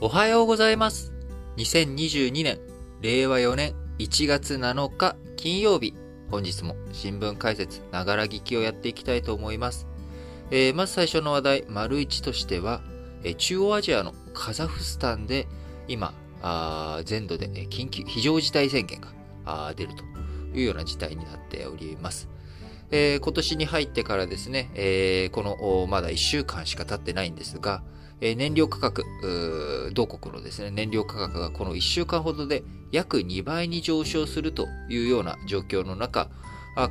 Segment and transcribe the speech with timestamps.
[0.00, 1.12] おはようございます。
[1.56, 2.60] 2022年、
[3.00, 5.92] 令和4年1月7日金曜日、
[6.30, 9.88] 本日も新聞解説、ながら聞きをやっていきたいと思います。
[10.52, 12.80] えーまず最初の話題、丸一としては、
[13.24, 15.48] えー中央アジアのカザフスタンで
[15.88, 20.04] 今、あ全土で緊急、非常事態宣言が出ると
[20.56, 22.28] いうような事態になっております。
[22.90, 27.82] えー今年に入ってからですね、えーこのまだ1週間しか経ってないんですが、
[28.20, 29.04] えー燃料価格、
[29.94, 36.28] 同国のですね、燃料価格がこの1週間ほどで約2倍に上昇するというような状況の中、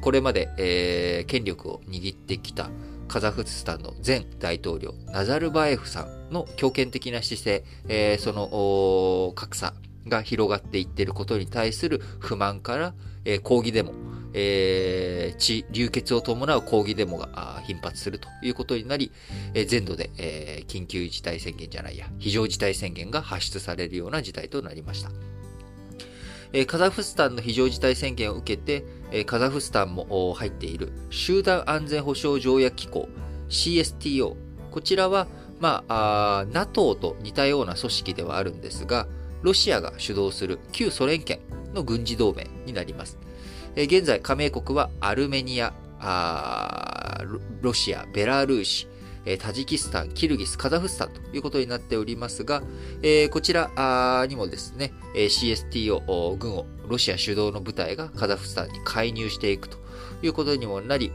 [0.00, 2.68] これまで、えー権力を握ってきた
[3.08, 9.74] カザフスタンの前大統領、ナザルバエフさんの強権的な姿勢、えーその格差
[10.08, 13.92] が広がっていっていることに対する不満から、えー抗議デモ、
[14.38, 19.10] えー地流血を伴う抗議デモが頻発するということになり、
[19.54, 25.10] えー全土で、えー緊急事態宣言じゃないや、非常事態宣言が発出されるような事態となりました。
[26.52, 33.08] えカザフスタンの非常事態宣言を受けて、えカザフスタンも入っている集団安全保障条約機構
[33.48, 34.36] CSTO。
[34.70, 35.26] こちらは、
[35.60, 39.06] まあ、あ NATO と似たような組織ではあるんですが、
[39.42, 41.40] ロシアが主導する旧ソ連圏
[41.74, 43.18] の軍事同盟になります。
[43.76, 47.22] え現在、加盟国はアルメニア、あ
[47.60, 48.88] ロシア、ベラルーシ、
[49.38, 52.62] タジキスタン、キルギス、カザフスタンということになっておりますが、
[53.02, 59.76] えこちらにもですね、CSTO 軍をロシア主導の部隊がカザフスタンに介入していくと
[60.22, 61.12] いうことにもなり、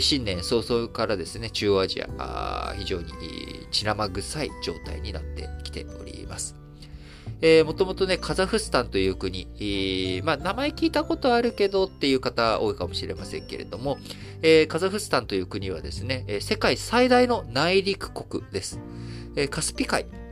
[0.00, 3.06] 新年早々からですね、中央アジア、非常に
[3.72, 6.63] 血生臭い状態になってきております。
[7.40, 13.98] えーもともとね、カザフスタンという国、えーまあ、名前聞いたことあるけどっていう方多いかもしれませんけれども、
[14.42, 18.80] えーカザフスタンという国はですね、世界最大の内陸国です。
[19.36, 20.23] えーカスピ海。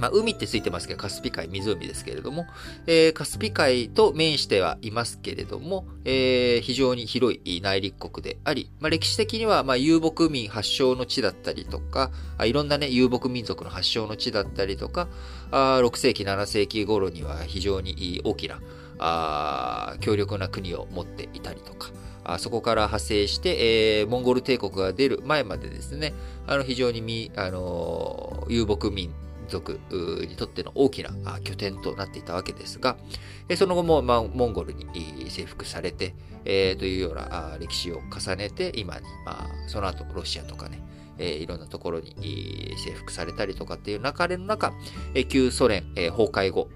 [0.00, 2.46] まあ、海ってついてますけど、カスピ海、湖ですけれども、
[2.86, 15.06] えーカスピ海と面してはいますけれども、えー非常に広い内陸国であり、まあ、歴史的には、まあ、遊牧民発祥の地だったりとか、あいろんなね、遊牧民族の発祥の地だったりとか、
[15.50, 18.58] あ6世紀、7世紀頃には非常に大きな、
[18.98, 21.90] あ強力な国を持っていたりとか、
[22.24, 26.14] あそこから派生して、えーモンゴル帝国が出る前までですね、
[26.46, 29.12] あの非常にみ、あのー遊牧民
[29.50, 29.78] 族
[30.26, 31.10] にとっての大きな
[31.42, 32.96] 拠点となっていたわけですが、
[33.56, 34.86] その後も、モンゴルに
[35.28, 40.82] 征服されて、えーというような歴史を重ねて、今に、まあ、その後ロシアとかね、
[41.18, 44.72] えーいろんなところに征服されたりとかっていう流れの中、
[45.28, 46.68] 旧ソ連、えー崩壊後、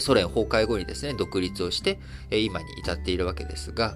[0.00, 3.94] ソ連崩壊後にですね、独立をして、今に至っているわけですが、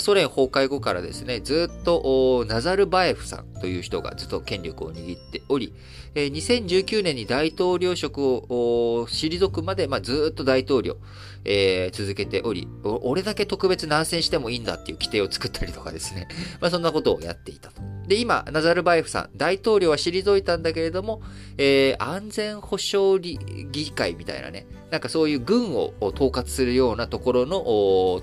[0.00, 5.72] ソ連崩壊後からですね、ずっとナザルバエフさんという人がずっと権力を握っており、
[6.14, 10.98] えー2019年に大統領職を退くまで、まあ、ずっと大統領、
[11.44, 16.28] えー続けており、俺だけ特別難戦してもいいんだっていう規定を作ったりとかですね、
[16.60, 17.80] まあ、そんなことをやっていたと。
[18.06, 21.22] で、今、ナザルバエフさん、大統領は退いたんだけれども、
[21.56, 23.38] えー安全保障理
[23.72, 27.60] 議会みたいなね、なんかそういう軍を統括するようなところの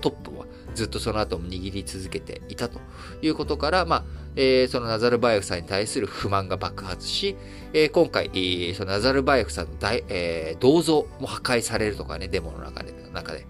[0.04, 0.43] ップは
[0.74, 2.80] ずっとその後も握り続けていたと
[3.22, 4.04] いうことから、まあ、
[4.36, 7.36] えーそのナザルバエフさんに対する不満が爆発し、
[7.72, 8.30] えー今回、
[8.74, 12.92] そのナザルバエフさんの大、えー銅像も破壊されるとかね、デモの中で。
[13.12, 13.46] 中で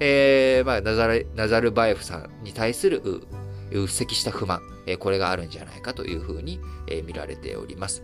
[0.00, 3.00] えーまあ、ナザルナザルバエフさんに対する
[3.70, 8.02] うっせきした不満、えーこれがあるんじゃないかというふうに、えー見られております。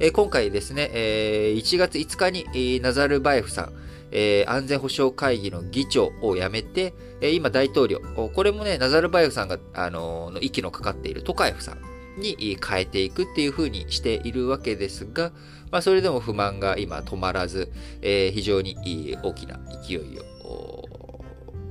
[0.00, 3.72] えー今回ですね、えー1月5日に、えーナザルバエフさん、
[4.10, 8.00] えー安全保障会議の議長を辞めて、えー今大統領、
[8.34, 15.32] これもね、ナザルバエフさんが、あのーの息のかかっているトカエフさんに変えていくっていうふうにしているわけですが、
[15.70, 17.70] まあ、それでも不満が今止まらず、
[18.02, 20.87] えー非常に大きな勢いを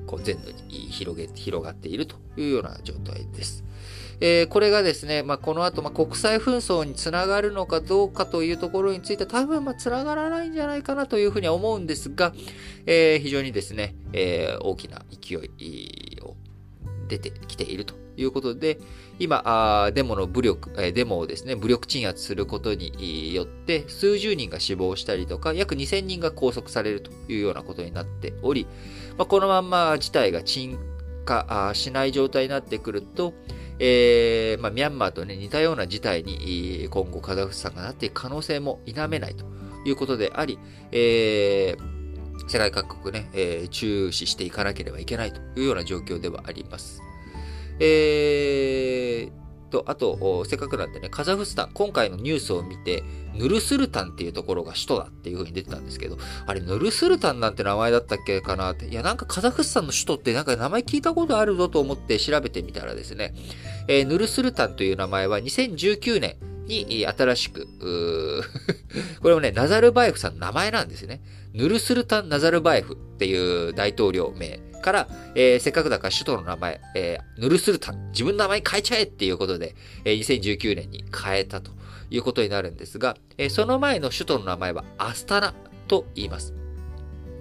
[0.07, 3.63] こう全土に広げ広がっているというような状態です。
[4.19, 12.33] えーこれがですね、まあ、この後、まあ、国際紛争につながるのかどうかというところについて多分、まあ、つながらないんじゃないかなというふうには思うんですが、
[12.87, 16.35] えー非常にですね、えー大きな勢いを
[17.07, 18.79] 出てきているということで、
[19.19, 28.67] 今、デモの武力、デモをですね、武力鎮圧することによって、数十人が死亡したりとか、約2000人が拘束されるというようなことになっており、
[29.17, 30.77] まあ、このまんま事態が鎮
[31.25, 33.33] 火しない状態になってくると、
[33.79, 39.45] えーまあ、ミャンマーと、ね、似たような事態に今後カザフスタンがなっていく可能性も否めないと
[39.85, 40.57] いうことであり、
[40.91, 41.97] えー
[42.49, 47.01] 世界各国ね、えー注視していかなければいけないというような状況ではあります。
[47.79, 49.37] えー
[49.69, 53.03] と、あと、せっかくなんでね、カザフスタン、今回のニュースを見て、
[53.35, 63.33] ヌルスルタンっていうところが首都だっていう風に出てたんですけど、あれ、ヌルスルタンなんて名前だったっけかなって、いや、なんかカザフスタンの首都ってなんか名前聞いたことあるぞと思って調べてみたらですね、
[63.87, 66.35] えー、ヌルスルタンという名前は2019年、
[66.67, 67.65] に新しく、
[69.21, 71.21] これもね、ナザルバエフさんの名前なんですね。
[71.53, 79.75] ヌルスルタン・ナザルバエフっていう大統領名から、えー、せっかくだから首都の名前、えー、ヌルスルタン、自分の名前変えちゃえっていうことで、
[80.05, 81.71] えー、2019年に変えたと
[82.09, 85.53] いうことになるんですが、えー、その前の首都の名前はアスタナ
[85.89, 86.53] と言います。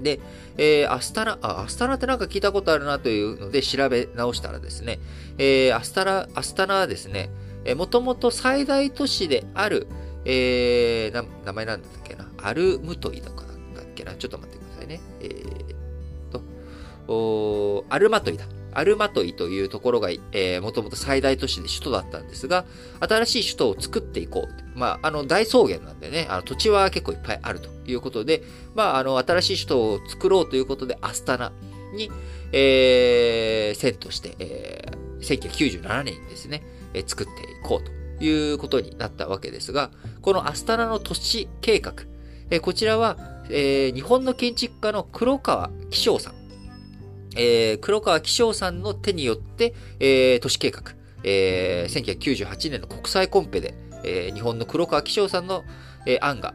[0.02, 0.18] で、
[0.58, 4.98] えー、アスタナ、あ、アスタナってなんか聞いたことあるなというので調べ直したらですね、
[5.38, 7.30] えー、アスタナ、アスタナはですね、
[7.64, 9.86] えー、もともと最大都市である、
[10.24, 15.00] えー、名前なんだっけな、アルムトイだかだったっけな、ちょっと待ってくださいね。
[15.20, 15.75] えー、
[17.08, 18.46] アルマトイだ。
[18.76, 22.66] アルマトイというところが、えー、もともと最大都市で首都だったんですが、
[23.00, 24.78] 新しい首都を作っていこう。
[24.78, 28.42] まあ、あの、大草原なんでね、あの土地は結構いっぱいあるということで、
[28.74, 31.52] まあ、あの、新しい首都を作ろうということで、アスタナ
[31.94, 32.10] に、
[32.52, 35.40] えー、遷都して、えー、
[35.80, 36.62] 1997年にですね、
[36.92, 41.94] え作っていこうということになったわけですが、このアスタナの都市計画、
[42.50, 43.16] えこちらは、
[43.48, 46.34] えー、日本の建築家の黒川紀章さん、
[47.36, 50.82] えー、黒川紀章さんの手によって、えー、都市計画、
[51.22, 53.74] えー、1998年の国際コンペで、
[54.04, 55.64] えー、日本の黒川紀章さんの、
[56.06, 56.54] えー、案が、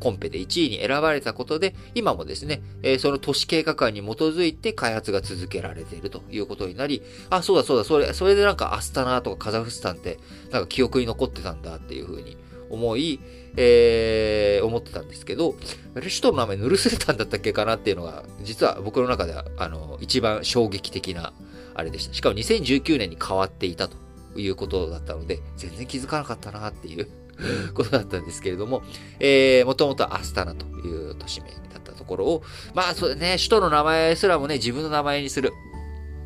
[0.00, 10.18] コンペで1位に選ばれたことで、今もですね、えー、その都市計画案に基づいて開発が続けられているということになり、あ、そうだそうだ、それ、それでなんかアスタナとかカザフスタンって、
[10.50, 12.36] なんか記憶に残ってたんだっていうふうに
[12.70, 13.20] 思い、
[13.56, 15.54] えー、思ってたんですけど、
[15.94, 21.32] 首都の名前ヌルスルタンだったっけかなっていうのが、実は僕の中では、あの、一番衝撃的な、
[21.74, 22.14] あれでした。
[22.14, 23.96] しかも2019年に変わっていたと
[24.36, 27.08] いうことだったので、全然気づかなかったなっていう
[27.74, 28.82] ことだったんですけれども、
[29.20, 32.42] えー、もともとアスタナという都市名だったところを、
[32.74, 35.52] まあそうね、首都の名前すらもね、自分の名前にする。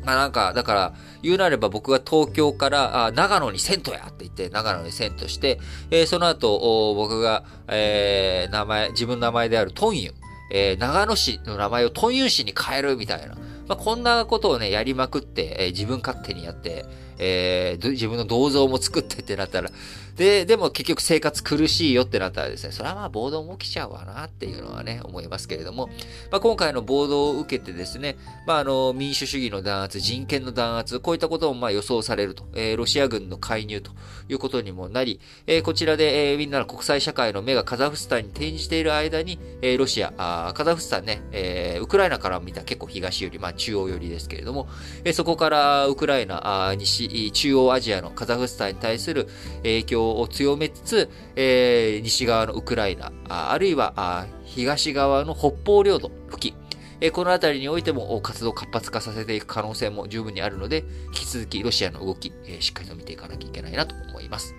[0.05, 5.59] まあなんか、だから、言うなれば僕が東京からあ長野に銭湯やって言って、長野に銭湯して、
[5.91, 10.13] えー、その後、僕が、えー、名前、自分の名前であるトンユン、
[10.51, 13.35] えー、長野市の名前をトンユン市に変えるみたいな、
[13.67, 16.85] まあ、こんなことをね、やりまくって、えー、自分勝手にやって、
[17.17, 19.69] えー、自分の銅像も作ってってなったら、
[20.15, 25.87] で、でも結局生活苦しいよってなったらですね、それはまあ暴動も起きちゃうわなっていうのはね、思いますけれども、
[26.31, 33.91] まあ、今回の暴動を受けてですね、まあ、あの、民主主義の弾圧、人権の弾圧、こういったこともまあ予想されると、えー、ロシア軍の介入と
[34.29, 44.67] いうことにもなり、えー、こちらで、えー、みんなの国際社会の目がカザフスタンに転じている間に、えー、ロシア、あカザフスタンね、えー、ウクライナから見た結構東寄り、まあ中央寄りですけれども、
[45.05, 49.27] えー、そこからウクライナ、あ西、中央アジアのカザフスタンに対する
[49.63, 56.55] 影響を強めつつ、えー、西側のウクライナ、ああるいはあ東側の北方領土付近、
[57.01, 64.55] えー、この辺りにおいても活動を活発化させていく可能性も十分にあるので、引き続きロシアの動き、えー、しっかりと見ていかなきゃいけないなと思います。